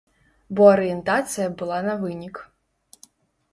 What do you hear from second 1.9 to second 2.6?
на вынік.